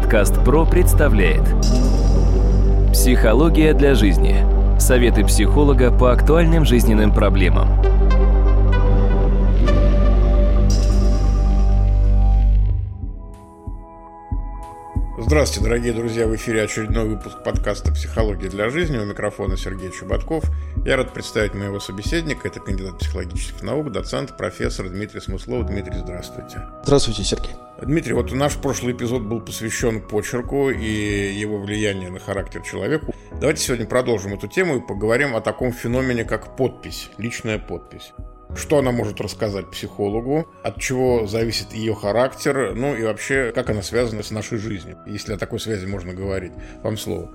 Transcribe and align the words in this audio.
Подкаст 0.00 0.42
ПРО 0.42 0.64
представляет 0.64 1.42
Психология 2.90 3.74
для 3.74 3.94
жизни. 3.94 4.34
Советы 4.80 5.24
психолога 5.26 5.90
по 5.92 6.10
актуальным 6.10 6.64
жизненным 6.64 7.12
проблемам. 7.12 7.89
Здравствуйте, 15.30 15.68
дорогие 15.68 15.92
друзья! 15.92 16.26
В 16.26 16.34
эфире 16.34 16.64
очередной 16.64 17.04
выпуск 17.04 17.40
подкаста 17.44 17.92
«Психология 17.92 18.48
для 18.48 18.68
жизни». 18.68 18.98
У 18.98 19.04
микрофона 19.04 19.56
Сергей 19.56 19.92
Чубатков. 19.92 20.42
Я 20.84 20.96
рад 20.96 21.14
представить 21.14 21.54
моего 21.54 21.78
собеседника. 21.78 22.48
Это 22.48 22.58
кандидат 22.58 22.98
психологических 22.98 23.62
наук, 23.62 23.92
доцент, 23.92 24.36
профессор 24.36 24.88
Дмитрий 24.88 25.20
Смыслов. 25.20 25.66
Дмитрий, 25.66 26.00
здравствуйте. 26.00 26.62
Здравствуйте, 26.82 27.22
Сергей. 27.22 27.52
Дмитрий, 27.80 28.14
вот 28.14 28.32
наш 28.32 28.56
прошлый 28.56 28.92
эпизод 28.92 29.22
был 29.22 29.40
посвящен 29.40 30.00
почерку 30.00 30.68
и 30.68 31.32
его 31.32 31.60
влиянию 31.60 32.10
на 32.10 32.18
характер 32.18 32.62
человека. 32.62 33.06
Давайте 33.30 33.62
сегодня 33.62 33.86
продолжим 33.86 34.34
эту 34.34 34.48
тему 34.48 34.78
и 34.78 34.80
поговорим 34.80 35.36
о 35.36 35.40
таком 35.40 35.72
феномене, 35.72 36.24
как 36.24 36.56
подпись, 36.56 37.08
личная 37.18 37.60
подпись. 37.60 38.14
Что 38.56 38.78
она 38.78 38.90
может 38.90 39.20
рассказать 39.20 39.70
психологу, 39.70 40.46
от 40.62 40.80
чего 40.80 41.26
зависит 41.26 41.72
ее 41.72 41.94
характер, 41.94 42.74
ну 42.74 42.94
и 42.94 43.02
вообще, 43.04 43.52
как 43.54 43.70
она 43.70 43.82
связана 43.82 44.22
с 44.22 44.30
нашей 44.30 44.58
жизнью, 44.58 44.98
если 45.06 45.34
о 45.34 45.38
такой 45.38 45.60
связи 45.60 45.86
можно 45.86 46.12
говорить. 46.12 46.52
Вам 46.82 46.96
слово. 46.96 47.30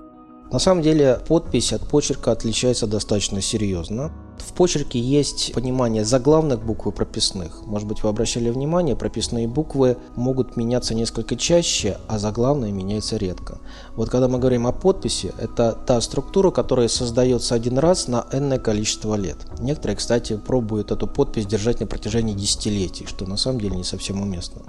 На 0.52 0.60
самом 0.60 0.84
деле 0.84 1.20
подпись 1.28 1.74
от 1.74 1.88
почерка 1.90 2.32
отличается 2.32 2.86
достаточно 2.86 3.42
серьезно. 3.42 4.14
В 4.46 4.54
почерке 4.54 5.00
есть 5.00 5.54
понимание 5.54 6.06
заглавных 6.06 6.64
букв 6.64 6.86
и 6.86 6.92
прописных. 6.92 7.66
Может 7.66 7.88
быть, 7.88 8.04
вы 8.04 8.10
обращали 8.10 8.52
внимание, 8.52 8.96
прописные 8.96 9.48
буквы 9.48 9.98
могут 10.16 10.56
меняться 10.56 10.94
несколько 10.94 11.36
чаще, 11.36 11.98
а 12.08 12.20
заглавные 12.20 12.72
меняются 12.72 13.18
редко. 13.18 13.58
Вот 13.96 14.10
когда 14.10 14.28
мы 14.28 14.38
говорим 14.38 14.68
о 14.68 14.72
подписи, 14.72 15.34
это 15.40 15.72
та 15.72 16.00
структура, 16.00 16.52
которая 16.52 16.88
создается 16.90 17.56
один 17.56 17.80
раз 17.80 18.08
на 18.08 18.28
энное 18.32 18.60
количество 18.60 19.16
лет. 19.16 19.38
Некоторые, 19.60 19.98
кстати, 19.98 20.38
пробуют 20.38 20.92
эту 20.92 21.08
подпись 21.08 21.48
держать 21.48 21.80
на 21.80 21.88
протяжении 21.88 22.36
десятилетий, 22.36 23.08
что 23.08 23.26
на 23.26 23.38
самом 23.38 23.60
деле 23.60 23.76
не 23.78 23.84
совсем 23.84 24.22
уместно. 24.22 24.62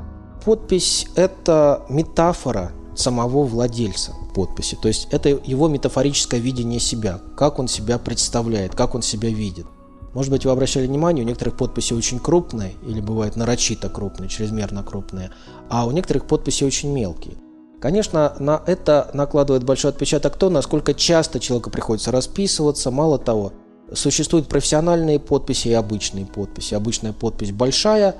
Подпись– 0.42 1.06
это 1.16 1.84
метафора 1.90 2.72
самого 2.98 3.44
владельца 3.44 4.14
подписи. 4.34 4.76
То 4.80 4.88
есть 4.88 5.08
это 5.10 5.28
его 5.28 5.68
метафорическое 5.68 6.40
видение 6.40 6.80
себя, 6.80 7.20
как 7.36 7.58
он 7.58 7.68
себя 7.68 7.98
представляет, 7.98 8.74
как 8.74 8.94
он 8.94 9.02
себя 9.02 9.28
видит. 9.28 9.66
Может 10.14 10.32
быть, 10.32 10.46
вы 10.46 10.50
обращали 10.50 10.86
внимание, 10.86 11.24
у 11.24 11.28
некоторых 11.28 11.56
подписи 11.56 11.92
очень 11.92 12.18
крупные, 12.18 12.72
или 12.86 13.00
бывает 13.00 13.36
нарочито 13.36 13.90
крупные, 13.90 14.30
чрезмерно 14.30 14.82
крупные, 14.82 15.30
а 15.68 15.86
у 15.86 15.90
некоторых 15.90 16.26
подписи 16.26 16.64
очень 16.64 16.90
мелкие. 16.90 17.34
Конечно, 17.80 18.34
на 18.38 18.62
это 18.66 19.10
накладывает 19.12 19.64
большой 19.64 19.90
отпечаток 19.90 20.38
то, 20.38 20.48
насколько 20.48 20.94
часто 20.94 21.38
человеку 21.38 21.70
приходится 21.70 22.10
расписываться. 22.10 22.90
Мало 22.90 23.18
того, 23.18 23.52
существуют 23.92 24.48
профессиональные 24.48 25.20
подписи 25.20 25.68
и 25.68 25.72
обычные 25.74 26.24
подписи. 26.24 26.74
Обычная 26.74 27.12
подпись 27.12 27.52
большая, 27.52 28.16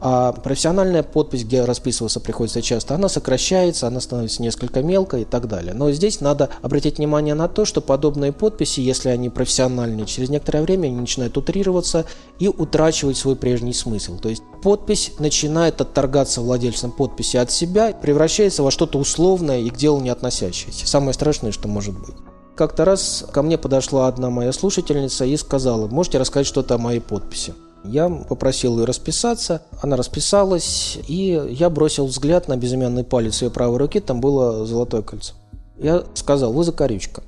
а 0.00 0.32
профессиональная 0.32 1.02
подпись, 1.02 1.44
где 1.44 1.64
расписываться 1.64 2.20
приходится 2.20 2.62
часто, 2.62 2.94
она 2.94 3.08
сокращается, 3.08 3.86
она 3.86 4.00
становится 4.00 4.42
несколько 4.42 4.82
мелкой 4.82 5.22
и 5.22 5.24
так 5.24 5.48
далее. 5.48 5.74
Но 5.74 5.90
здесь 5.90 6.20
надо 6.20 6.50
обратить 6.62 6.98
внимание 6.98 7.34
на 7.34 7.48
то, 7.48 7.64
что 7.64 7.80
подобные 7.80 8.32
подписи, 8.32 8.80
если 8.80 9.08
они 9.08 9.28
профессиональные, 9.28 10.06
через 10.06 10.28
некоторое 10.28 10.62
время 10.62 10.86
они 10.86 10.96
начинают 10.96 11.36
утрироваться 11.36 12.04
и 12.38 12.48
утрачивать 12.48 13.16
свой 13.16 13.36
прежний 13.36 13.74
смысл. 13.74 14.18
То 14.18 14.28
есть 14.28 14.42
подпись 14.62 15.12
начинает 15.18 15.80
отторгаться 15.80 16.40
владельцем 16.40 16.90
подписи 16.90 17.36
от 17.36 17.50
себя, 17.50 17.92
превращается 17.92 18.62
во 18.62 18.70
что-то 18.70 18.98
условное 18.98 19.60
и 19.60 19.70
к 19.70 19.76
делу 19.76 20.00
не 20.00 20.10
относящееся. 20.10 20.86
Самое 20.86 21.12
страшное, 21.12 21.52
что 21.52 21.68
может 21.68 21.98
быть. 21.98 22.14
Как-то 22.56 22.84
раз 22.84 23.24
ко 23.32 23.42
мне 23.42 23.56
подошла 23.56 24.08
одна 24.08 24.30
моя 24.30 24.52
слушательница 24.52 25.24
и 25.24 25.36
сказала, 25.36 25.86
можете 25.86 26.18
рассказать 26.18 26.46
что-то 26.46 26.74
о 26.74 26.78
моей 26.78 27.00
подписи. 27.00 27.54
Я 27.84 28.08
попросил 28.08 28.78
ее 28.78 28.84
расписаться, 28.84 29.62
она 29.80 29.96
расписалась, 29.96 30.98
и 31.06 31.40
я 31.50 31.70
бросил 31.70 32.06
взгляд 32.06 32.48
на 32.48 32.56
безымянный 32.56 33.04
палец 33.04 33.42
ее 33.42 33.50
правой 33.50 33.78
руки, 33.78 34.00
там 34.00 34.20
было 34.20 34.66
золотое 34.66 35.02
кольцо. 35.02 35.34
Я 35.78 36.04
сказал, 36.14 36.52
вы 36.52 36.64
закорючка. 36.64 37.22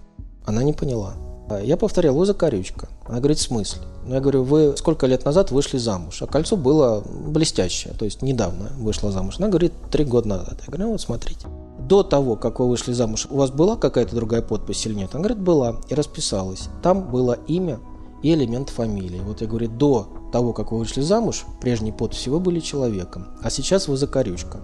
Она 0.45 0.63
не 0.63 0.73
поняла. 0.73 1.15
Я 1.63 1.77
повторял, 1.77 2.15
вы 2.15 2.27
закорючка. 2.27 2.89
Она 3.07 3.19
говорит, 3.19 3.39
в 3.39 3.43
смысле? 3.43 3.83
Ну, 4.07 4.15
я 4.15 4.21
говорю, 4.21 4.45
вы 4.45 4.75
сколько 4.77 5.07
лет 5.07 5.25
назад 5.25 5.51
вышли 5.51 5.79
замуж? 5.79 6.23
А 6.23 6.27
кольцо 6.27 6.57
было 6.57 7.03
блестящее, 7.27 7.93
то 7.95 8.05
есть 8.05 8.23
недавно 8.23 8.71
вышла 8.79 9.11
замуж. 9.11 9.37
Она 9.39 9.49
говорит, 9.49 9.73
три 9.91 10.05
года 10.05 10.29
назад. 10.29 10.61
Я 10.61 10.67
говорю, 10.67 10.85
ну 10.85 10.93
вот 10.93 11.01
смотрите. 11.01 11.47
До 11.81 12.03
того, 12.05 12.37
как 12.37 12.61
вы 12.61 12.69
вышли 12.69 12.93
замуж, 12.93 13.27
у 13.31 13.37
вас 13.37 13.51
была 13.51 13.77
какая-то 13.77 14.15
другая 14.15 14.43
подпись 14.43 14.87
или 14.87 14.95
нет? 14.95 15.11
Она 15.13 15.25
говорит, 15.25 15.43
была. 15.43 15.77
И 15.89 15.95
расписалась. 15.95 16.69
Там 16.83 17.11
было 17.11 17.39
имя 17.49 17.81
и 18.23 18.33
элемент 18.33 18.69
фамилии. 18.69 19.21
Вот 19.21 19.41
я 19.41 19.49
говорю, 19.49 19.69
до 19.69 20.09
того, 20.31 20.53
как 20.53 20.73
вы 20.73 20.79
вышли 20.79 21.01
замуж, 21.01 21.45
прежней 21.61 21.93
подписи 21.93 22.29
вы 22.29 22.41
были 22.41 22.61
человеком, 22.61 23.29
а 23.43 23.51
сейчас 23.51 23.89
вы 23.89 23.97
закорючка. 23.97 24.59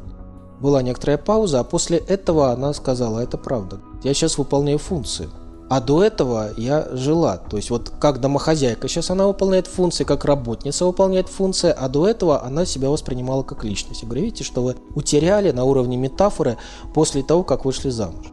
Была 0.60 0.82
некоторая 0.82 1.18
пауза, 1.18 1.60
а 1.60 1.64
после 1.64 1.98
этого 1.98 2.50
она 2.50 2.72
сказала, 2.72 3.20
это 3.20 3.36
правда. 3.36 3.78
Я 4.02 4.14
сейчас 4.14 4.38
выполняю 4.38 4.78
функции. 4.78 5.28
А 5.68 5.80
до 5.80 6.02
этого 6.04 6.50
я 6.56 6.86
жила. 6.92 7.38
То 7.38 7.56
есть 7.56 7.70
вот 7.70 7.90
как 7.98 8.20
домохозяйка 8.20 8.86
сейчас 8.86 9.10
она 9.10 9.26
выполняет 9.26 9.66
функции, 9.66 10.04
как 10.04 10.24
работница 10.24 10.84
выполняет 10.86 11.28
функции, 11.28 11.74
а 11.76 11.88
до 11.88 12.06
этого 12.06 12.44
она 12.44 12.64
себя 12.64 12.88
воспринимала 12.88 13.42
как 13.42 13.64
личность. 13.64 14.02
Я 14.02 14.08
говорю, 14.08 14.26
видите, 14.26 14.44
что 14.44 14.62
вы 14.62 14.76
утеряли 14.94 15.50
на 15.50 15.64
уровне 15.64 15.96
метафоры 15.96 16.56
после 16.94 17.24
того, 17.24 17.42
как 17.42 17.64
вышли 17.64 17.90
замуж. 17.90 18.26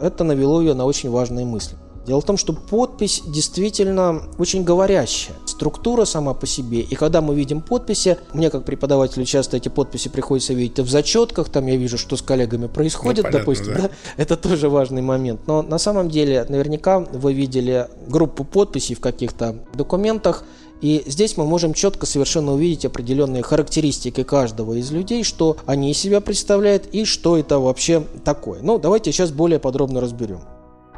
Это 0.00 0.24
навело 0.24 0.60
ее 0.60 0.74
на 0.74 0.84
очень 0.84 1.10
важные 1.10 1.46
мысли. 1.46 1.76
Дело 2.06 2.20
в 2.20 2.24
том, 2.24 2.36
что 2.36 2.52
подпись 2.52 3.22
действительно 3.26 4.22
очень 4.38 4.64
говорящая. 4.64 5.36
Структура 5.46 6.04
сама 6.04 6.34
по 6.34 6.46
себе. 6.46 6.80
И 6.80 6.94
когда 6.94 7.20
мы 7.20 7.34
видим 7.34 7.60
подписи, 7.60 8.18
мне 8.32 8.50
как 8.50 8.64
преподавателю 8.64 9.24
часто 9.24 9.58
эти 9.58 9.68
подписи 9.68 10.08
приходится 10.08 10.54
видеть 10.54 10.78
в 10.78 10.88
зачетках, 10.88 11.50
там 11.50 11.66
я 11.66 11.76
вижу, 11.76 11.98
что 11.98 12.16
с 12.16 12.22
коллегами 12.22 12.66
происходит, 12.66 13.24
ну, 13.24 13.30
понятно, 13.30 13.38
допустим. 13.38 13.74
Да. 13.74 13.82
Да? 13.82 13.90
Это 14.16 14.36
тоже 14.36 14.68
важный 14.68 15.02
момент. 15.02 15.42
Но 15.46 15.62
на 15.62 15.78
самом 15.78 16.08
деле, 16.08 16.46
наверняка 16.48 17.00
вы 17.00 17.32
видели 17.32 17.88
группу 18.08 18.44
подписей 18.44 18.94
в 18.94 19.00
каких-то 19.00 19.56
документах, 19.74 20.44
и 20.80 21.02
здесь 21.06 21.36
мы 21.36 21.44
можем 21.44 21.74
четко 21.74 22.06
совершенно 22.06 22.52
увидеть 22.52 22.86
определенные 22.86 23.42
характеристики 23.42 24.22
каждого 24.22 24.74
из 24.74 24.90
людей, 24.90 25.24
что 25.24 25.58
они 25.66 25.90
из 25.90 25.98
себя 25.98 26.20
представляют 26.20 26.86
и 26.92 27.04
что 27.04 27.36
это 27.36 27.58
вообще 27.58 28.02
такое. 28.24 28.60
Ну, 28.62 28.78
давайте 28.78 29.12
сейчас 29.12 29.30
более 29.30 29.58
подробно 29.58 30.00
разберем. 30.00 30.40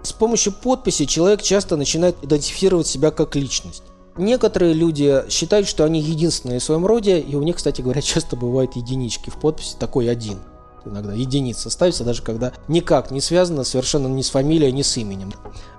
С 0.03 0.13
помощью 0.13 0.53
подписи 0.53 1.05
человек 1.05 1.43
часто 1.43 1.77
начинает 1.77 2.17
идентифицировать 2.23 2.87
себя 2.87 3.11
как 3.11 3.37
личность. 3.37 3.85
Некоторые 4.17 4.75
люди 4.75 5.23
считают, 5.31 5.69
что 5.69 5.85
они 5.85 6.01
единственные 6.01 6.59
в 6.59 6.65
своем 6.65 6.85
роде, 6.85 7.19
и 7.21 7.35
у 7.35 7.43
них, 7.43 7.57
кстати 7.57 7.81
говоря, 7.81 8.03
часто 8.03 8.37
бывают 8.37 8.77
единички 8.77 9.31
в 9.31 9.39
подписи, 9.39 9.77
такой 9.79 10.11
один. 10.11 10.39
Иногда 10.85 11.13
единица 11.13 11.71
ставится, 11.71 12.03
даже 12.03 12.23
когда 12.23 12.53
никак 12.67 13.13
не 13.13 13.21
связано 13.21 13.63
совершенно 13.63 14.09
ни 14.09 14.23
с 14.23 14.31
фамилией, 14.31 14.73
ни 14.73 14.83
с 14.83 14.97
именем. 14.97 15.33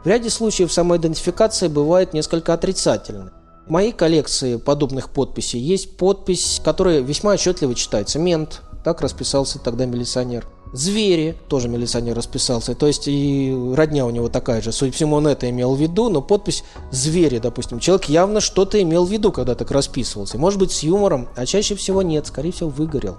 В 0.04 0.08
ряде 0.08 0.30
случаев 0.30 0.72
самоидентификация 0.72 1.68
бывает 1.68 2.14
несколько 2.14 2.54
отрицательной. 2.54 3.32
В 3.68 3.70
моей 3.70 3.92
коллекции 3.92 4.56
подобных 4.56 5.10
подписей 5.10 5.60
есть 5.60 5.98
подпись, 5.98 6.62
которая 6.64 7.02
весьма 7.02 7.34
отчетливо 7.34 7.76
читается. 7.76 8.20
Мент, 8.20 8.62
так 8.84 9.02
расписался 9.02 9.60
тогда 9.60 9.86
милиционер. 9.86 10.48
Звери, 10.74 11.38
тоже 11.50 11.70
милиционер 11.70 12.18
расписался, 12.18 12.74
то 12.74 12.88
есть 12.88 13.08
и 13.08 13.56
родня 13.76 14.08
у 14.08 14.10
него 14.10 14.28
такая 14.28 14.60
же. 14.60 14.72
Судя 14.72 14.92
по 14.92 14.96
всему, 14.96 15.16
он 15.18 15.28
это 15.28 15.48
имел 15.52 15.76
в 15.76 15.80
виду, 15.80 16.10
но 16.10 16.20
подпись 16.20 16.64
«Звери», 16.90 17.38
допустим. 17.38 17.80
Человек 17.80 18.06
явно 18.06 18.42
что-то 18.42 18.82
имел 18.82 19.06
в 19.06 19.12
виду, 19.12 19.32
когда 19.32 19.54
так 19.54 19.70
расписывался. 19.70 20.40
Может 20.40 20.58
быть, 20.58 20.72
с 20.72 20.82
юмором, 20.82 21.30
а 21.36 21.46
чаще 21.46 21.76
всего 21.76 22.02
нет, 22.02 22.26
скорее 22.26 22.52
всего, 22.52 22.70
выгорел. 22.70 23.18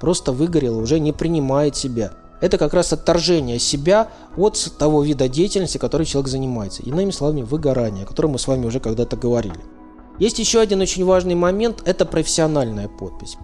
Просто 0.00 0.30
выгорел, 0.30 0.78
уже 0.78 1.00
не 1.00 1.12
принимает 1.12 1.74
себя. 1.74 2.12
Это 2.40 2.56
как 2.56 2.72
раз 2.72 2.92
отторжение 2.92 3.58
себя 3.58 4.10
от 4.36 4.72
того 4.78 5.02
вида 5.02 5.28
деятельности, 5.28 5.78
который 5.78 6.06
человек 6.06 6.30
занимается. 6.30 6.84
Иными 6.84 7.10
словами, 7.10 7.42
выгорание, 7.42 8.04
о 8.04 8.06
котором 8.06 8.32
мы 8.32 8.38
с 8.38 8.46
вами 8.46 8.66
уже 8.66 8.78
когда-то 8.78 9.16
говорили. 9.16 9.58
Есть 10.20 10.38
еще 10.38 10.60
один 10.60 10.80
очень 10.80 11.04
важный 11.04 11.34
момент– 11.34 11.82
это 11.84 12.04
профессиональная 12.04 12.86
подпись 12.86 13.36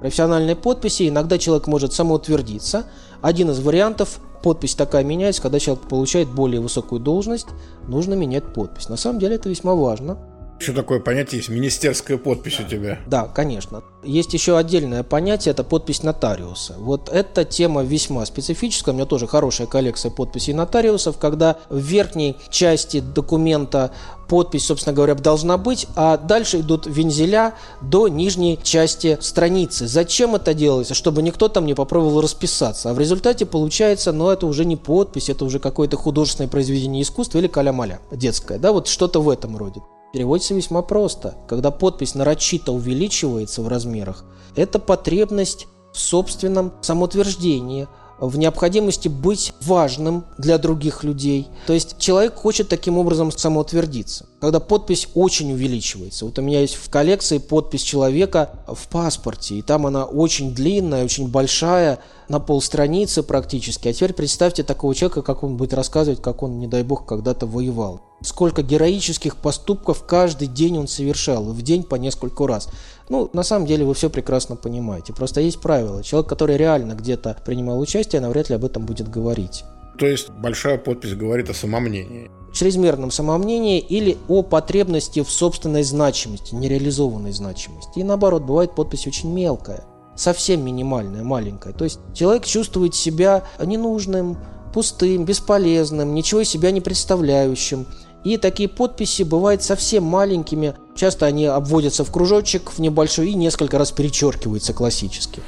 профессиональной 0.00 0.56
подписи 0.56 1.08
иногда 1.08 1.38
человек 1.38 1.66
может 1.66 1.92
самоутвердиться. 1.92 2.84
Один 3.22 3.50
из 3.50 3.60
вариантов– 3.60 4.20
подпись 4.42 4.76
такая 4.76 5.02
меняется, 5.02 5.42
когда 5.42 5.58
человек 5.58 5.88
получает 5.88 6.28
более 6.28 6.60
высокую 6.60 7.00
должность, 7.00 7.48
нужно 7.88 8.14
менять 8.14 8.44
подпись. 8.54 8.88
На 8.88 8.96
самом 8.96 9.18
деле 9.18 9.34
это 9.34 9.48
весьма 9.48 9.74
важно. 9.74 10.18
Еще 10.58 10.72
такое 10.72 11.00
понятие 11.00 11.38
есть, 11.38 11.50
министерская 11.50 12.16
подпись 12.16 12.60
у 12.60 12.64
тебя. 12.64 12.98
Да, 13.06 13.24
конечно. 13.24 13.82
Есть 14.02 14.32
еще 14.32 14.56
отдельное 14.56 15.02
понятие, 15.02 15.50
это 15.50 15.64
подпись 15.64 16.02
нотариуса. 16.02 16.76
Вот 16.78 17.10
эта 17.10 17.44
тема 17.44 17.82
весьма 17.82 18.24
специфическая, 18.24 18.94
у 18.94 18.96
меня 18.96 19.06
тоже 19.06 19.26
хорошая 19.26 19.66
коллекция 19.66 20.10
подписей 20.10 20.54
нотариусов, 20.54 21.18
когда 21.18 21.58
в 21.68 21.78
верхней 21.78 22.36
части 22.48 23.00
документа 23.00 23.90
подпись, 24.28 24.66
собственно 24.66 24.94
говоря, 24.94 25.14
должна 25.14 25.58
быть, 25.58 25.86
а 25.94 26.16
дальше 26.16 26.60
идут 26.60 26.86
вензеля 26.86 27.54
до 27.82 28.08
нижней 28.08 28.58
части 28.62 29.18
страницы. 29.20 29.86
Зачем 29.86 30.36
это 30.36 30.54
делается? 30.54 30.94
Чтобы 30.94 31.22
никто 31.22 31.48
там 31.48 31.66
не 31.66 31.74
попробовал 31.74 32.22
расписаться. 32.22 32.90
А 32.90 32.94
в 32.94 32.98
результате 32.98 33.44
получается, 33.44 34.12
ну, 34.12 34.30
это 34.30 34.46
уже 34.46 34.64
не 34.64 34.76
подпись, 34.76 35.28
это 35.28 35.44
уже 35.44 35.58
какое-то 35.58 35.96
художественное 35.96 36.48
произведение 36.48 37.02
искусства 37.02 37.38
или 37.38 37.46
каля-маля 37.46 38.00
детское, 38.10 38.58
да, 38.58 38.72
вот 38.72 38.88
что-то 38.88 39.20
в 39.20 39.28
этом 39.28 39.56
роде. 39.56 39.80
Переводится 40.12 40.54
весьма 40.54 40.82
просто. 40.82 41.34
Когда 41.48 41.70
подпись 41.70 42.14
нарочито 42.14 42.72
увеличивается 42.72 43.62
в 43.62 43.68
размерах, 43.68 44.24
это 44.54 44.78
потребность 44.78 45.66
в 45.92 45.98
собственном 45.98 46.72
самоутверждении, 46.80 47.88
в 48.18 48.38
необходимости 48.38 49.08
быть 49.08 49.52
важным 49.60 50.24
для 50.38 50.58
других 50.58 51.04
людей. 51.04 51.48
То 51.66 51.72
есть 51.72 51.98
человек 51.98 52.34
хочет 52.34 52.68
таким 52.68 52.98
образом 52.98 53.30
самоутвердиться. 53.30 54.26
Когда 54.40 54.60
подпись 54.60 55.08
очень 55.14 55.52
увеличивается. 55.52 56.24
Вот 56.24 56.38
у 56.38 56.42
меня 56.42 56.60
есть 56.60 56.76
в 56.76 56.88
коллекции 56.88 57.38
подпись 57.38 57.82
человека 57.82 58.50
в 58.66 58.88
паспорте, 58.88 59.56
и 59.56 59.62
там 59.62 59.86
она 59.86 60.04
очень 60.04 60.54
длинная, 60.54 61.04
очень 61.04 61.28
большая, 61.28 61.98
на 62.28 62.40
полстраницы 62.40 63.22
практически. 63.22 63.88
А 63.88 63.92
теперь 63.92 64.12
представьте 64.12 64.62
такого 64.62 64.94
человека, 64.94 65.22
как 65.22 65.42
он 65.42 65.56
будет 65.56 65.74
рассказывать, 65.74 66.20
как 66.20 66.42
он, 66.42 66.58
не 66.58 66.66
дай 66.66 66.82
бог, 66.82 67.06
когда-то 67.06 67.46
воевал. 67.46 68.00
Сколько 68.22 68.62
героических 68.62 69.36
поступков 69.36 70.04
каждый 70.04 70.48
день 70.48 70.78
он 70.78 70.88
совершал, 70.88 71.44
в 71.44 71.62
день 71.62 71.82
по 71.82 71.96
нескольку 71.96 72.46
раз. 72.46 72.68
Ну, 73.08 73.30
на 73.32 73.42
самом 73.42 73.66
деле 73.66 73.84
вы 73.84 73.94
все 73.94 74.10
прекрасно 74.10 74.56
понимаете. 74.56 75.12
Просто 75.12 75.40
есть 75.40 75.60
правило. 75.60 76.02
Человек, 76.02 76.28
который 76.28 76.56
реально 76.56 76.94
где-то 76.94 77.36
принимал 77.44 77.78
участие, 77.78 78.20
навряд 78.20 78.48
ли 78.48 78.56
об 78.56 78.64
этом 78.64 78.86
будет 78.86 79.08
говорить. 79.08 79.64
То 79.98 80.06
есть 80.06 80.30
большая 80.30 80.78
подпись 80.78 81.14
говорит 81.14 81.48
о 81.50 81.54
самомнении. 81.54 82.30
Чрезмерном 82.52 83.10
самомнении 83.10 83.78
или 83.78 84.16
о 84.28 84.42
потребности 84.42 85.22
в 85.22 85.30
собственной 85.30 85.82
значимости, 85.82 86.54
нереализованной 86.54 87.32
значимости. 87.32 87.98
И 87.98 88.04
наоборот, 88.04 88.42
бывает 88.42 88.74
подпись 88.74 89.06
очень 89.06 89.32
мелкая, 89.32 89.84
совсем 90.16 90.64
минимальная, 90.64 91.22
маленькая. 91.22 91.72
То 91.72 91.84
есть 91.84 92.00
человек 92.14 92.44
чувствует 92.44 92.94
себя 92.94 93.44
ненужным, 93.62 94.38
пустым, 94.72 95.24
бесполезным, 95.24 96.14
ничего 96.14 96.40
из 96.40 96.48
себя 96.48 96.70
не 96.70 96.80
представляющим. 96.80 97.86
И 98.24 98.38
такие 98.38 98.68
подписи 98.68 99.22
бывают 99.22 99.62
совсем 99.62 100.02
маленькими. 100.02 100.74
Часто 100.96 101.26
они 101.26 101.46
обводятся 101.46 102.04
в 102.04 102.10
кружочек, 102.10 102.72
в 102.72 102.80
небольшой 102.80 103.30
и 103.30 103.34
несколько 103.34 103.78
раз 103.78 103.92
перечеркиваются 103.92 104.72
классически. 104.72 105.42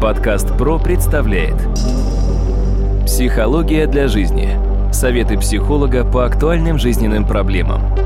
Подкаст 0.00 0.56
ПРО 0.56 0.78
представляет 0.78 1.56
Психология 3.06 3.86
для 3.86 4.08
жизни. 4.08 4.56
Советы 4.92 5.36
психолога 5.38 6.04
по 6.04 6.24
актуальным 6.24 6.78
жизненным 6.78 7.26
проблемам. 7.26 8.05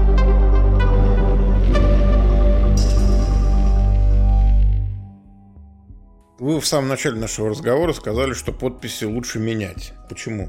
Вы 6.41 6.59
в 6.59 6.67
самом 6.67 6.89
начале 6.89 7.21
нашего 7.21 7.51
разговора 7.51 7.93
сказали, 7.93 8.33
что 8.33 8.51
подписи 8.51 9.05
лучше 9.05 9.39
менять. 9.39 9.93
Почему? 10.09 10.49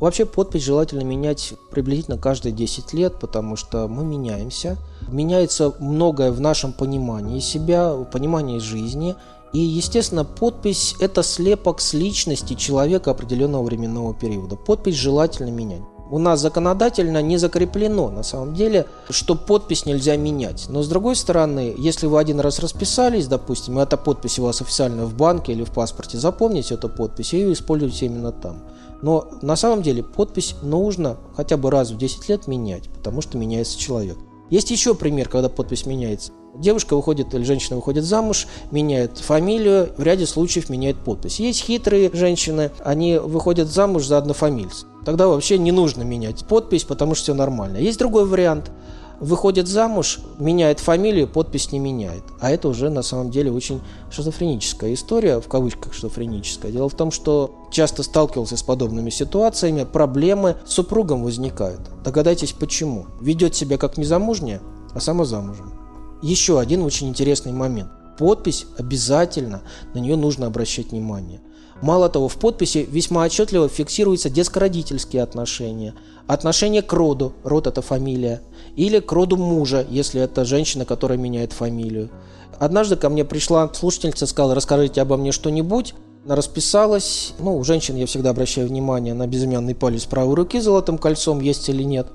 Вообще 0.00 0.24
подпись 0.24 0.62
желательно 0.64 1.02
менять 1.02 1.52
приблизительно 1.70 2.16
каждые 2.16 2.52
10 2.52 2.94
лет, 2.94 3.20
потому 3.20 3.56
что 3.56 3.86
мы 3.86 4.02
меняемся. 4.02 4.78
Меняется 5.08 5.74
многое 5.78 6.32
в 6.32 6.40
нашем 6.40 6.72
понимании 6.72 7.38
себя, 7.40 7.92
понимании 8.10 8.60
жизни. 8.60 9.14
И, 9.52 9.58
естественно, 9.58 10.24
подпись– 10.24 10.96
это 11.00 11.22
слепок 11.22 11.82
с 11.82 11.92
личности 11.92 12.54
человека 12.54 13.10
определенного 13.10 13.62
временного 13.64 14.14
периода. 14.14 14.56
Подпись 14.56 14.94
желательно 14.94 15.50
менять. 15.50 15.82
У 16.10 16.18
нас 16.18 16.40
законодательно 16.40 17.22
не 17.22 17.36
закреплено, 17.36 18.10
на 18.10 18.24
самом 18.24 18.52
деле, 18.52 18.86
что 19.10 19.36
подпись 19.36 19.86
нельзя 19.86 20.16
менять. 20.16 20.66
Но, 20.68 20.82
с 20.82 20.88
другой 20.88 21.14
стороны, 21.14 21.72
если 21.78 22.06
вы 22.06 22.18
один 22.18 22.40
раз 22.40 22.58
расписались, 22.58 23.28
допустим, 23.28 23.78
эта 23.78 23.96
подпись 23.96 24.40
у 24.40 24.42
вас 24.42 24.60
официально 24.60 25.06
в 25.06 25.14
банке 25.14 25.52
или 25.52 25.62
в 25.62 25.70
паспорте, 25.70 26.18
запомните 26.18 26.74
эту 26.74 26.88
подпись 26.88 27.32
и 27.32 27.52
используйте 27.52 28.06
именно 28.06 28.32
там. 28.32 28.64
Но 29.02 29.28
на 29.40 29.54
самом 29.54 29.82
деле 29.82 30.02
подпись 30.02 30.56
нужно 30.62 31.16
хотя 31.36 31.56
бы 31.56 31.70
раз 31.70 31.92
в 31.92 31.96
10 31.96 32.28
лет 32.28 32.48
менять, 32.48 32.88
потому 32.90 33.20
что 33.20 33.38
меняется 33.38 33.78
человек. 33.78 34.18
Есть 34.50 34.72
еще 34.72 34.96
пример, 34.96 35.28
когда 35.28 35.48
подпись 35.48 35.86
меняется. 35.86 36.32
Девушка 36.56 36.96
выходит 36.96 37.32
или 37.34 37.44
женщина 37.44 37.76
выходит 37.76 38.02
замуж, 38.02 38.48
меняет 38.72 39.18
фамилию, 39.18 39.90
в 39.96 40.02
ряде 40.02 40.26
случаев 40.26 40.68
меняет 40.68 40.96
подпись. 40.96 41.38
Есть 41.38 41.60
хитрые 41.60 42.10
женщины, 42.12 42.72
они 42.84 43.18
выходят 43.18 43.68
замуж 43.68 44.06
за 44.06 44.18
однофамильца. 44.18 44.89
Тогда 45.04 45.28
вообще 45.28 45.58
не 45.58 45.72
нужно 45.72 46.02
менять 46.02 46.44
подпись, 46.46 46.84
потому 46.84 47.14
что 47.14 47.24
все 47.24 47.34
нормально. 47.34 47.78
Есть 47.78 47.98
другой 47.98 48.26
вариант– 48.26 48.70
выходит 49.20 49.68
замуж, 49.68 50.20
меняет 50.38 50.80
фамилию, 50.80 51.28
подпись 51.28 51.70
не 51.72 51.78
меняет. 51.78 52.24
А 52.40 52.50
это 52.50 52.68
уже 52.68 52.88
на 52.88 53.02
самом 53.02 53.30
деле 53.30 53.52
очень 53.52 53.80
шизофреническая 54.10 54.94
история, 54.94 55.40
в 55.40 55.46
кавычках 55.46 55.92
шизофреническая. 55.92 56.72
Дело 56.72 56.88
в 56.88 56.94
том, 56.94 57.10
что 57.12 57.54
часто 57.70 58.02
сталкивался 58.02 58.56
с 58.56 58.62
подобными 58.62 59.10
ситуациями, 59.10 59.84
проблемы 59.84 60.56
с 60.66 60.72
супругом 60.72 61.22
возникают. 61.22 61.80
Догадайтесь 62.02 62.52
почему. 62.52 63.06
Ведет 63.20 63.54
себя 63.54 63.76
как 63.76 63.98
незамужняя, 63.98 64.60
а 64.94 65.00
сама 65.00 65.24
замужем. 65.24 65.74
Еще 66.22 66.58
один 66.58 66.82
очень 66.82 67.08
интересный 67.08 67.52
момент. 67.52 67.90
Подпись 68.18 68.66
обязательно, 68.76 69.62
на 69.94 69.98
нее 69.98 70.16
нужно 70.16 70.46
обращать 70.46 70.90
внимание. 70.90 71.40
Мало 71.82 72.08
того, 72.08 72.28
в 72.28 72.36
подписи 72.36 72.86
весьма 72.90 73.24
отчетливо 73.24 73.68
фиксируются 73.68 74.28
детско-родительские 74.28 75.22
отношения, 75.22 75.94
отношение 76.26 76.82
к 76.82 76.92
роду, 76.92 77.32
род 77.42 77.66
это 77.66 77.80
фамилия, 77.80 78.42
или 78.76 79.00
к 79.00 79.10
роду 79.12 79.36
мужа, 79.36 79.86
если 79.88 80.20
это 80.20 80.44
женщина, 80.44 80.84
которая 80.84 81.18
меняет 81.18 81.52
фамилию. 81.52 82.10
Однажды 82.58 82.96
ко 82.96 83.08
мне 83.08 83.24
пришла 83.24 83.70
слушательница, 83.72 84.26
сказала, 84.26 84.54
расскажите 84.54 85.00
обо 85.00 85.16
мне 85.16 85.32
что-нибудь. 85.32 85.94
Она 86.26 86.36
расписалась. 86.36 87.32
Ну, 87.38 87.56
у 87.56 87.64
женщин 87.64 87.96
я 87.96 88.04
всегда 88.04 88.30
обращаю 88.30 88.68
внимание 88.68 89.14
на 89.14 89.26
безымянный 89.26 89.74
палец 89.74 90.04
правой 90.04 90.34
руки 90.34 90.60
с 90.60 90.64
золотым 90.64 90.98
кольцом, 90.98 91.40
есть 91.40 91.66
или 91.70 91.82
нет. 91.82 92.08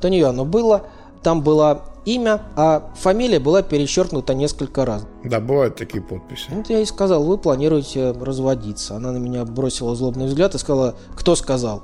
То 0.00 0.08
нее 0.08 0.26
оно 0.26 0.46
было. 0.46 0.86
Там 1.22 1.42
было 1.42 1.84
имя, 2.04 2.42
а 2.56 2.90
фамилия 2.96 3.38
была 3.38 3.62
перечеркнута 3.62 4.34
несколько 4.34 4.84
раз. 4.84 5.06
Да, 5.24 5.40
бывают 5.40 5.76
такие 5.76 6.02
подписи. 6.02 6.46
Вот 6.50 6.68
я 6.70 6.78
ей 6.78 6.86
сказал, 6.86 7.24
вы 7.24 7.38
планируете 7.38 8.12
разводиться. 8.12 8.96
Она 8.96 9.12
на 9.12 9.18
меня 9.18 9.44
бросила 9.44 9.94
злобный 9.94 10.26
взгляд 10.26 10.54
и 10.54 10.58
сказала, 10.58 10.94
кто 11.14 11.34
сказал? 11.36 11.82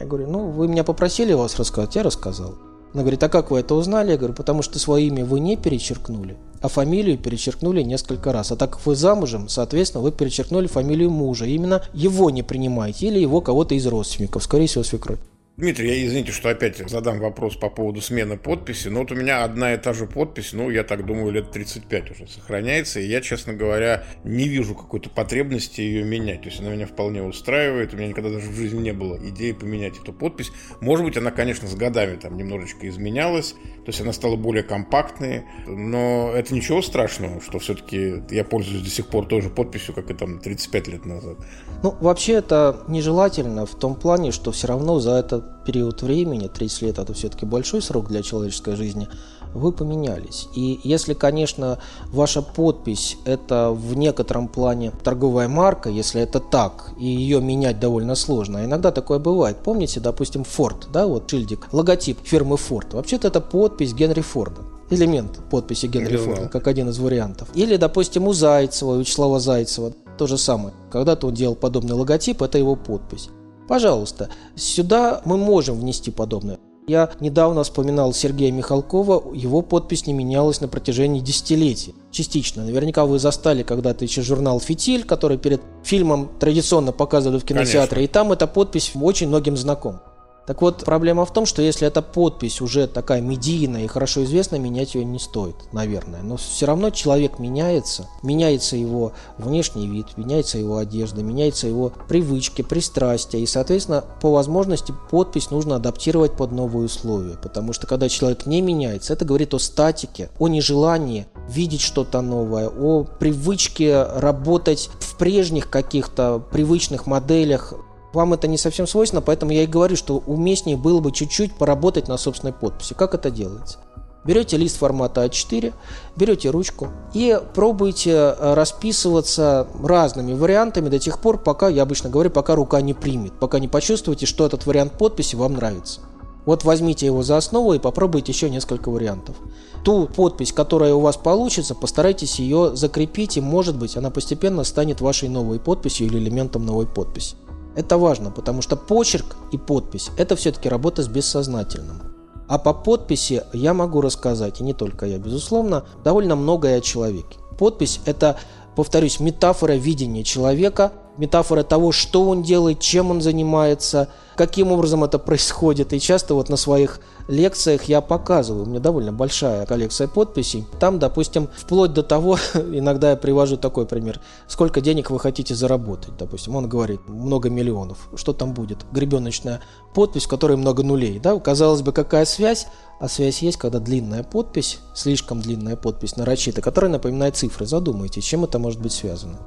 Я 0.00 0.06
говорю, 0.06 0.28
ну, 0.28 0.50
вы 0.50 0.68
меня 0.68 0.84
попросили 0.84 1.32
вас 1.32 1.58
рассказать, 1.58 1.96
я 1.96 2.02
рассказал. 2.02 2.54
Она 2.94 3.02
говорит, 3.02 3.22
а 3.22 3.28
как 3.28 3.50
вы 3.50 3.60
это 3.60 3.74
узнали? 3.74 4.12
Я 4.12 4.16
говорю, 4.16 4.34
потому 4.34 4.62
что 4.62 4.78
свое 4.78 5.06
имя 5.08 5.24
вы 5.24 5.40
не 5.40 5.56
перечеркнули, 5.56 6.38
а 6.62 6.68
фамилию 6.68 7.18
перечеркнули 7.18 7.82
несколько 7.82 8.32
раз. 8.32 8.50
А 8.50 8.56
так 8.56 8.70
как 8.70 8.86
вы 8.86 8.96
замужем, 8.96 9.48
соответственно, 9.48 10.02
вы 10.02 10.10
перечеркнули 10.10 10.68
фамилию 10.68 11.10
мужа. 11.10 11.44
Именно 11.44 11.82
его 11.92 12.30
не 12.30 12.42
принимаете 12.42 13.08
или 13.08 13.18
его 13.18 13.40
кого-то 13.40 13.74
из 13.74 13.86
родственников, 13.86 14.42
скорее 14.42 14.68
всего, 14.68 14.84
свекровь. 14.84 15.18
Дмитрий, 15.58 15.88
я 15.88 16.06
извините, 16.06 16.30
что 16.30 16.50
опять 16.50 16.76
задам 16.88 17.18
вопрос 17.18 17.56
по 17.56 17.68
поводу 17.68 18.00
смены 18.00 18.38
подписи, 18.38 18.86
но 18.86 19.00
вот 19.00 19.10
у 19.10 19.16
меня 19.16 19.42
одна 19.42 19.74
и 19.74 19.76
та 19.76 19.92
же 19.92 20.06
подпись, 20.06 20.52
ну, 20.52 20.70
я 20.70 20.84
так 20.84 21.04
думаю, 21.04 21.32
лет 21.32 21.50
35 21.50 22.12
уже 22.12 22.28
сохраняется, 22.28 23.00
и 23.00 23.08
я, 23.08 23.20
честно 23.20 23.54
говоря, 23.54 24.04
не 24.22 24.46
вижу 24.46 24.76
какой-то 24.76 25.10
потребности 25.10 25.80
ее 25.80 26.04
менять. 26.04 26.42
То 26.42 26.48
есть 26.50 26.60
она 26.60 26.70
меня 26.70 26.86
вполне 26.86 27.24
устраивает, 27.24 27.92
у 27.92 27.96
меня 27.96 28.06
никогда 28.06 28.30
даже 28.30 28.48
в 28.48 28.54
жизни 28.54 28.82
не 28.82 28.92
было 28.92 29.18
идеи 29.30 29.50
поменять 29.50 29.98
эту 30.00 30.12
подпись. 30.12 30.52
Может 30.80 31.04
быть, 31.04 31.16
она, 31.16 31.32
конечно, 31.32 31.66
с 31.66 31.74
годами 31.74 32.14
там 32.14 32.36
немножечко 32.36 32.88
изменялась, 32.88 33.50
то 33.50 33.88
есть 33.88 34.00
она 34.00 34.12
стала 34.12 34.36
более 34.36 34.62
компактной, 34.62 35.42
но 35.66 36.30
это 36.36 36.54
ничего 36.54 36.82
страшного, 36.82 37.40
что 37.40 37.58
все-таки 37.58 38.22
я 38.30 38.44
пользуюсь 38.44 38.84
до 38.84 38.90
сих 38.90 39.08
пор 39.08 39.26
тоже 39.26 39.50
подписью, 39.50 39.92
как 39.92 40.08
и 40.12 40.14
там 40.14 40.38
35 40.38 40.86
лет 40.86 41.04
назад. 41.04 41.36
Ну, 41.82 41.96
вообще 42.00 42.34
это 42.34 42.84
нежелательно 42.86 43.66
в 43.66 43.74
том 43.74 43.96
плане, 43.96 44.30
что 44.30 44.52
все 44.52 44.68
равно 44.68 45.00
за 45.00 45.14
этот 45.14 45.47
период 45.66 46.02
времени, 46.02 46.48
30 46.48 46.82
лет 46.82 46.98
это 46.98 47.12
все-таки 47.12 47.44
большой 47.44 47.82
срок 47.82 48.08
для 48.08 48.22
человеческой 48.22 48.74
жизни, 48.74 49.08
вы 49.54 49.72
поменялись. 49.72 50.48
И 50.54 50.80
если, 50.82 51.14
конечно, 51.14 51.78
ваша 52.06 52.42
подпись 52.42 53.16
это 53.24 53.70
в 53.70 53.96
некотором 53.96 54.48
плане 54.48 54.92
торговая 55.02 55.48
марка, 55.48 55.90
если 55.90 56.22
это 56.22 56.40
так, 56.40 56.92
и 56.98 57.06
ее 57.06 57.40
менять 57.40 57.80
довольно 57.80 58.14
сложно, 58.14 58.60
а 58.60 58.64
иногда 58.64 58.90
такое 58.90 59.18
бывает. 59.18 59.58
Помните, 59.64 60.00
допустим, 60.00 60.42
Ford, 60.42 60.86
да, 60.92 61.06
вот 61.06 61.30
шильдик, 61.30 61.68
логотип 61.72 62.18
фирмы 62.22 62.56
Ford. 62.56 62.94
Вообще-то 62.94 63.28
это 63.28 63.40
подпись 63.40 63.94
Генри 63.94 64.20
Форда 64.20 64.62
элемент 64.90 65.38
подписи 65.50 65.86
Генри 65.86 66.16
Форда, 66.16 66.48
как 66.48 66.66
один 66.66 66.88
из 66.88 66.98
вариантов. 66.98 67.48
Или, 67.54 67.76
допустим, 67.76 68.26
у 68.26 68.32
Зайцева, 68.32 68.92
у 68.92 68.98
Вячеслава 69.00 69.38
Зайцева 69.38 69.92
то 70.16 70.26
же 70.26 70.38
самое. 70.38 70.74
Когда-то 70.90 71.28
он 71.28 71.34
делал 71.34 71.54
подобный 71.54 71.94
логотип, 71.94 72.42
это 72.42 72.58
его 72.58 72.74
подпись. 72.74 73.28
Пожалуйста, 73.68 74.30
сюда 74.56 75.20
мы 75.24 75.36
можем 75.36 75.78
внести 75.78 76.10
подобное. 76.10 76.58
Я 76.88 77.10
недавно 77.20 77.64
вспоминал 77.64 78.14
Сергея 78.14 78.50
Михалкова, 78.50 79.34
его 79.34 79.60
подпись 79.60 80.06
не 80.06 80.14
менялась 80.14 80.62
на 80.62 80.68
протяжении 80.68 81.20
десятилетий. 81.20 81.94
Частично. 82.10 82.64
Наверняка 82.64 83.04
вы 83.04 83.18
застали 83.18 83.62
когда-то 83.62 84.06
еще 84.06 84.22
журнал 84.22 84.58
«Фитиль», 84.58 85.04
который 85.04 85.36
перед 85.36 85.60
фильмом 85.84 86.30
традиционно 86.40 86.92
показывали 86.92 87.38
в 87.38 87.44
кинотеатре, 87.44 87.96
Конечно. 87.96 88.04
и 88.04 88.06
там 88.06 88.32
эта 88.32 88.46
подпись 88.46 88.92
очень 88.94 89.28
многим 89.28 89.58
знакома. 89.58 90.00
Так 90.48 90.62
вот, 90.62 90.82
проблема 90.82 91.26
в 91.26 91.32
том, 91.34 91.44
что 91.44 91.60
если 91.60 91.86
эта 91.86 92.00
подпись 92.00 92.62
уже 92.62 92.86
такая 92.86 93.20
медийная 93.20 93.84
и 93.84 93.86
хорошо 93.86 94.24
известна, 94.24 94.56
менять 94.56 94.94
ее 94.94 95.04
не 95.04 95.18
стоит, 95.18 95.56
наверное. 95.72 96.22
Но 96.22 96.38
все 96.38 96.64
равно 96.64 96.88
человек 96.88 97.38
меняется, 97.38 98.08
меняется 98.22 98.74
его 98.74 99.12
внешний 99.36 99.86
вид, 99.86 100.06
меняется 100.16 100.56
его 100.56 100.78
одежда, 100.78 101.22
меняется 101.22 101.66
его 101.66 101.92
привычки, 102.08 102.62
пристрастия. 102.62 103.40
И, 103.40 103.46
соответственно, 103.46 104.06
по 104.22 104.32
возможности 104.32 104.94
подпись 105.10 105.50
нужно 105.50 105.76
адаптировать 105.76 106.32
под 106.32 106.52
новые 106.52 106.86
условия. 106.86 107.36
Потому 107.36 107.74
что 107.74 107.86
когда 107.86 108.08
человек 108.08 108.46
не 108.46 108.62
меняется, 108.62 109.12
это 109.12 109.26
говорит 109.26 109.52
о 109.52 109.58
статике, 109.58 110.30
о 110.38 110.48
нежелании 110.48 111.26
видеть 111.50 111.82
что-то 111.82 112.22
новое, 112.22 112.70
о 112.70 113.04
привычке 113.04 114.02
работать 114.02 114.88
в 115.00 115.18
прежних 115.18 115.68
каких-то 115.68 116.42
привычных 116.50 117.06
моделях 117.06 117.74
вам 118.12 118.34
это 118.34 118.48
не 118.48 118.58
совсем 118.58 118.86
свойственно, 118.86 119.22
поэтому 119.22 119.52
я 119.52 119.62
и 119.62 119.66
говорю, 119.66 119.96
что 119.96 120.22
уместнее 120.26 120.76
было 120.76 121.00
бы 121.00 121.12
чуть-чуть 121.12 121.54
поработать 121.54 122.08
на 122.08 122.16
собственной 122.16 122.52
подписи. 122.52 122.94
Как 122.94 123.14
это 123.14 123.30
делается? 123.30 123.78
Берете 124.24 124.56
лист 124.56 124.76
формата 124.76 125.24
А4, 125.24 125.72
берете 126.16 126.50
ручку 126.50 126.88
и 127.14 127.40
пробуйте 127.54 128.10
э, 128.10 128.54
расписываться 128.54 129.68
разными 129.82 130.34
вариантами 130.34 130.88
до 130.88 130.98
тех 130.98 131.20
пор, 131.20 131.38
пока, 131.38 131.68
я 131.68 131.82
обычно 131.82 132.10
говорю, 132.10 132.30
пока 132.30 132.54
рука 132.54 132.80
не 132.80 132.94
примет, 132.94 133.32
пока 133.38 133.58
не 133.58 133.68
почувствуете, 133.68 134.26
что 134.26 134.44
этот 134.44 134.66
вариант 134.66 134.92
подписи 134.98 135.36
вам 135.36 135.54
нравится. 135.54 136.00
Вот 136.44 136.64
возьмите 136.64 137.06
его 137.06 137.22
за 137.22 137.36
основу 137.36 137.74
и 137.74 137.78
попробуйте 137.78 138.32
еще 138.32 138.50
несколько 138.50 138.90
вариантов. 138.90 139.36
Ту 139.84 140.06
подпись, 140.06 140.52
которая 140.52 140.94
у 140.94 141.00
вас 141.00 141.16
получится, 141.16 141.74
постарайтесь 141.74 142.38
ее 142.38 142.74
закрепить, 142.74 143.36
и 143.36 143.40
может 143.40 143.76
быть 143.76 143.96
она 143.96 144.10
постепенно 144.10 144.64
станет 144.64 145.00
вашей 145.00 145.28
новой 145.28 145.60
подписью 145.60 146.06
или 146.06 146.18
элементом 146.18 146.66
новой 146.66 146.86
подписи. 146.86 147.36
Это 147.78 147.96
важно, 147.96 148.32
потому 148.32 148.60
что 148.60 148.74
почерк 148.76 149.36
и 149.52 149.56
подпись– 149.56 150.10
это 150.18 150.34
все-таки 150.34 150.68
работа 150.68 151.04
с 151.04 151.06
бессознательным. 151.06 152.02
А 152.48 152.58
по 152.58 152.74
подписи 152.74 153.44
я 153.52 153.72
могу 153.72 154.00
рассказать, 154.00 154.60
и 154.60 154.64
не 154.64 154.74
только 154.74 155.06
я, 155.06 155.18
безусловно, 155.18 155.84
довольно 156.02 156.34
многое 156.34 156.78
о 156.78 156.80
человеке. 156.80 157.38
Подпись– 157.56 158.00
это, 158.04 158.36
повторюсь, 158.74 159.20
метафора 159.20 159.74
видения 159.74 160.24
человека, 160.24 160.90
метафора 161.18 161.62
того, 161.62 161.92
что 161.92 162.28
он 162.28 162.42
делает, 162.42 162.80
чем 162.80 163.12
он 163.12 163.20
занимается, 163.20 164.08
каким 164.34 164.72
образом 164.72 165.04
это 165.04 165.20
происходит. 165.20 165.92
И 165.92 166.00
часто 166.00 166.34
вот 166.34 166.48
на 166.48 166.56
своих 166.56 166.98
лекциях 167.28 167.84
я 167.84 168.00
показываю, 168.00 168.64
у 168.64 168.68
меня 168.68 168.80
довольно 168.80 169.12
большая 169.12 169.66
коллекция 169.66 170.08
подписей. 170.08 170.66
Там, 170.80 170.98
допустим, 170.98 171.48
вплоть 171.56 171.92
до 171.92 172.02
того, 172.02 172.38
иногда 172.54 173.10
я 173.10 173.16
привожу 173.16 173.56
такой 173.56 173.86
пример, 173.86 174.20
сколько 174.46 174.80
денег 174.80 175.10
вы 175.10 175.20
хотите 175.20 175.54
заработать, 175.54 176.16
допустим. 176.18 176.56
Он 176.56 176.68
говорит, 176.68 177.00
много 177.06 177.50
миллионов. 177.50 178.08
Что 178.16 178.32
там 178.32 178.54
будет? 178.54 178.78
Гребеночная 178.90 179.60
подпись, 179.94 180.24
в 180.24 180.28
которой 180.28 180.56
много 180.56 180.82
нулей. 180.82 181.18
Да? 181.18 181.38
Казалось 181.38 181.82
бы, 181.82 181.92
какая 181.92 182.24
связь? 182.24 182.66
А 183.00 183.08
связь 183.08 183.42
есть, 183.42 183.58
когда 183.58 183.78
длинная 183.78 184.24
подпись, 184.24 184.80
слишком 184.94 185.40
длинная 185.40 185.76
подпись 185.76 186.16
нарочита, 186.16 186.62
которая 186.62 186.90
напоминает 186.90 187.36
цифры. 187.36 187.66
Задумайтесь, 187.66 188.24
чем 188.24 188.44
это 188.44 188.58
может 188.58 188.80
быть 188.80 188.92
связано. 188.92 189.38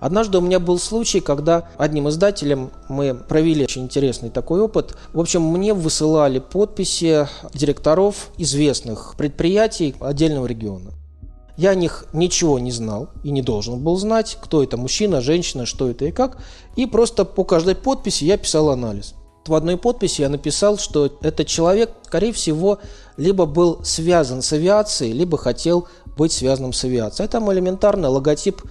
Однажды 0.00 0.38
у 0.38 0.40
меня 0.40 0.60
был 0.60 0.78
случай, 0.78 1.20
когда 1.20 1.68
одним 1.76 2.08
издателем 2.08 2.70
мы 2.88 3.14
провели 3.14 3.64
очень 3.64 3.84
интересный 3.84 4.30
такой 4.30 4.60
опыт. 4.60 4.96
В 5.12 5.20
общем, 5.20 5.42
мне 5.42 5.74
высылали 5.74 6.38
подписи 6.38 7.26
директоров 7.52 8.30
известных 8.38 9.14
предприятий 9.16 9.94
отдельного 10.00 10.46
региона. 10.46 10.92
Я 11.56 11.70
о 11.70 11.74
них 11.74 12.06
ничего 12.12 12.60
не 12.60 12.70
знал 12.70 13.08
и 13.24 13.32
не 13.32 13.42
должен 13.42 13.80
был 13.80 13.96
знать, 13.96 14.38
кто 14.40 14.62
это 14.62 14.76
мужчина, 14.76 15.20
женщина, 15.20 15.66
что 15.66 15.90
это 15.90 16.04
и 16.04 16.12
как. 16.12 16.38
И 16.76 16.86
просто 16.86 17.24
по 17.24 17.42
каждой 17.42 17.74
подписи 17.74 18.24
я 18.24 18.36
писал 18.36 18.70
анализ. 18.70 19.14
В 19.44 19.54
одной 19.54 19.76
подписи 19.76 20.20
я 20.20 20.28
написал, 20.28 20.78
что 20.78 21.10
этот 21.20 21.48
человек, 21.48 21.90
скорее 22.04 22.32
всего, 22.32 22.78
либо 23.16 23.46
был 23.46 23.80
связан 23.82 24.42
с 24.42 24.52
авиацией, 24.52 25.12
либо 25.12 25.36
хотел 25.36 25.88
быть 26.16 26.30
связанным 26.30 26.72
с 26.72 26.84
авиацией. 26.84 27.24
Это 27.24 27.38
элементарно 27.38 28.08
логотип 28.08 28.62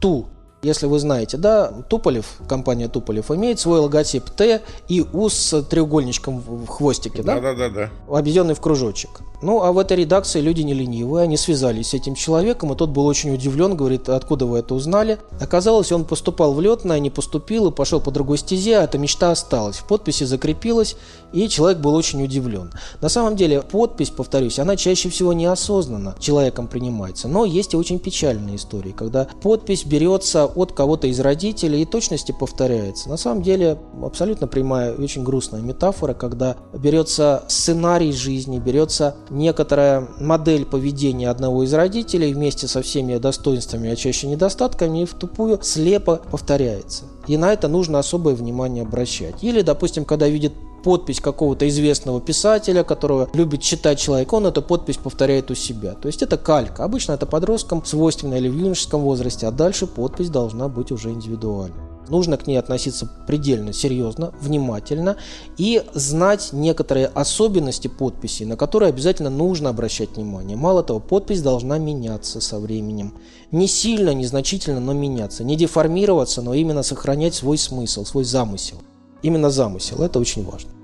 ТУ 0.00 0.26
если 0.66 0.86
вы 0.86 0.98
знаете, 0.98 1.36
да, 1.36 1.72
Туполев, 1.88 2.26
компания 2.48 2.88
Туполев 2.88 3.30
имеет 3.30 3.60
свой 3.60 3.78
логотип 3.78 4.28
Т 4.30 4.62
и 4.88 5.04
У 5.12 5.28
с 5.28 5.62
треугольничком 5.62 6.40
в 6.40 6.66
хвостике, 6.66 7.22
да? 7.22 7.40
Да, 7.40 7.54
да, 7.54 7.54
да, 7.54 7.70
да. 7.70 7.90
Объединенный 8.12 8.54
в 8.54 8.60
кружочек. 8.60 9.20
Ну, 9.42 9.62
а 9.62 9.72
в 9.72 9.78
этой 9.78 9.98
редакции 9.98 10.40
люди 10.40 10.62
не 10.62 10.72
ленивые, 10.72 11.24
они 11.24 11.36
связались 11.36 11.88
с 11.88 11.94
этим 11.94 12.14
человеком, 12.14 12.72
и 12.72 12.76
тот 12.76 12.90
был 12.90 13.06
очень 13.06 13.32
удивлен, 13.34 13.76
говорит, 13.76 14.08
откуда 14.08 14.46
вы 14.46 14.58
это 14.58 14.74
узнали. 14.74 15.18
Оказалось, 15.40 15.92
он 15.92 16.04
поступал 16.04 16.54
в 16.54 16.60
летное, 16.60 16.98
не 16.98 17.10
поступил 17.10 17.68
и 17.68 17.72
пошел 17.72 18.00
по 18.00 18.10
другой 18.10 18.38
стезе, 18.38 18.78
а 18.78 18.84
эта 18.84 18.98
мечта 18.98 19.30
осталась. 19.30 19.76
В 19.76 19.86
подписи 19.86 20.24
закрепилась, 20.24 20.96
и 21.32 21.48
человек 21.48 21.78
был 21.78 21.94
очень 21.94 22.24
удивлен. 22.24 22.72
На 23.00 23.08
самом 23.08 23.36
деле, 23.36 23.60
подпись, 23.60 24.10
повторюсь, 24.10 24.58
она 24.58 24.74
чаще 24.76 25.10
всего 25.10 25.32
неосознанно 25.34 26.16
человеком 26.18 26.66
принимается, 26.66 27.28
но 27.28 27.44
есть 27.44 27.74
и 27.74 27.76
очень 27.76 27.98
печальные 27.98 28.56
истории, 28.56 28.92
когда 28.92 29.26
подпись 29.42 29.84
берется 29.84 30.46
от 30.56 30.72
кого-то 30.72 31.06
из 31.06 31.20
родителей 31.20 31.82
и 31.82 31.84
точности 31.84 32.32
повторяется. 32.32 33.08
На 33.08 33.16
самом 33.16 33.42
деле, 33.42 33.78
абсолютно 34.02 34.46
прямая 34.46 34.94
очень 34.94 35.22
грустная 35.22 35.60
метафора, 35.60 36.14
когда 36.14 36.56
берется 36.72 37.44
сценарий 37.48 38.12
жизни, 38.12 38.58
берется 38.58 39.16
некоторая 39.30 40.08
модель 40.18 40.64
поведения 40.64 41.30
одного 41.30 41.64
из 41.64 41.72
родителей 41.74 42.32
вместе 42.32 42.66
со 42.66 42.82
всеми 42.82 43.16
достоинствами, 43.18 43.90
а 43.90 43.96
чаще 43.96 44.26
недостатками, 44.26 45.02
и 45.02 45.04
в 45.04 45.14
тупую 45.14 45.58
слепо 45.62 46.20
повторяется. 46.30 47.04
И 47.26 47.36
на 47.36 47.52
это 47.52 47.68
нужно 47.68 47.98
особое 47.98 48.34
внимание 48.34 48.82
обращать. 48.82 49.42
Или, 49.42 49.62
допустим, 49.62 50.04
когда 50.04 50.28
видит 50.28 50.52
подпись 50.86 51.18
какого-то 51.18 51.68
известного 51.68 52.20
писателя, 52.20 52.84
которого 52.84 53.28
любит 53.34 53.60
читать 53.60 53.98
человек, 53.98 54.32
он 54.32 54.46
эту 54.46 54.62
подпись 54.62 54.98
повторяет 54.98 55.50
у 55.50 55.56
себя. 55.56 55.94
То 55.94 56.06
есть 56.06 56.22
это 56.22 56.38
калька. 56.38 56.84
Обычно 56.84 57.10
это 57.14 57.26
подросткам 57.26 57.84
свойственно 57.84 58.34
или 58.34 58.48
в 58.48 58.56
юношеском 58.56 59.00
возрасте, 59.00 59.48
а 59.48 59.50
дальше 59.50 59.88
подпись 59.88 60.30
должна 60.30 60.68
быть 60.68 60.92
уже 60.92 61.10
индивидуальной. 61.10 61.80
Нужно 62.08 62.36
к 62.36 62.46
ней 62.46 62.56
относиться 62.56 63.10
предельно 63.26 63.72
серьезно, 63.72 64.32
внимательно 64.40 65.16
и 65.58 65.82
знать 65.92 66.50
некоторые 66.52 67.06
особенности 67.08 67.88
подписи, 67.88 68.44
на 68.44 68.56
которые 68.56 68.90
обязательно 68.90 69.28
нужно 69.30 69.70
обращать 69.70 70.16
внимание. 70.16 70.56
Мало 70.56 70.84
того, 70.84 71.00
подпись 71.00 71.42
должна 71.42 71.78
меняться 71.78 72.40
со 72.40 72.60
временем. 72.60 73.14
Не 73.50 73.66
сильно, 73.66 74.14
незначительно, 74.14 74.78
но 74.78 74.92
меняться. 74.92 75.42
Не 75.42 75.56
деформироваться, 75.56 76.42
но 76.42 76.54
именно 76.54 76.84
сохранять 76.84 77.34
свой 77.34 77.58
смысл, 77.58 78.04
свой 78.04 78.22
замысел. 78.22 78.76
Именно 79.22 79.50
замысел, 79.50 80.00
это 80.04 80.20
очень 80.20 80.44
важно. 80.44 80.75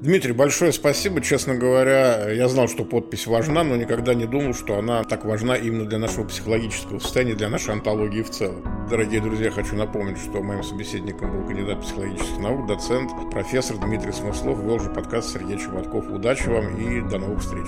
Дмитрий, 0.00 0.32
большое 0.32 0.72
спасибо. 0.72 1.20
Честно 1.20 1.56
говоря, 1.56 2.30
я 2.30 2.48
знал, 2.48 2.68
что 2.68 2.84
подпись 2.84 3.26
важна, 3.26 3.64
но 3.64 3.74
никогда 3.74 4.14
не 4.14 4.26
думал, 4.26 4.54
что 4.54 4.78
она 4.78 5.02
так 5.02 5.24
важна 5.24 5.56
именно 5.56 5.86
для 5.86 5.98
нашего 5.98 6.24
психологического 6.24 7.00
состояния, 7.00 7.34
для 7.34 7.48
нашей 7.48 7.72
антологии 7.72 8.22
в 8.22 8.30
целом. 8.30 8.62
Дорогие 8.88 9.20
друзья, 9.20 9.50
хочу 9.50 9.74
напомнить, 9.74 10.18
что 10.18 10.40
моим 10.40 10.62
собеседником 10.62 11.32
был 11.32 11.48
кандидат 11.48 11.80
психологических 11.80 12.38
наук, 12.38 12.68
доцент, 12.68 13.10
профессор 13.32 13.76
Дмитрий 13.78 14.12
Смыслов. 14.12 14.62
Вел 14.62 14.78
же 14.78 14.88
подкаст 14.90 15.32
Сергей 15.32 15.58
Чеботков. 15.58 16.08
Удачи 16.08 16.48
вам 16.48 16.76
и 16.76 17.00
до 17.00 17.18
новых 17.18 17.40
встреч. 17.40 17.66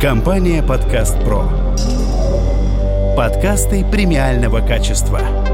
Компания 0.00 0.62
«Подкаст 0.62 1.22
Про». 1.24 1.44
Подкасты 3.16 3.84
премиального 3.90 4.66
качества. 4.66 5.45